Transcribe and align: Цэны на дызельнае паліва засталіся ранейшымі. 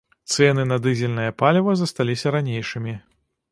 Цэны 0.35 0.63
на 0.69 0.77
дызельнае 0.85 1.29
паліва 1.43 1.71
засталіся 1.83 2.35
ранейшымі. 2.39 2.99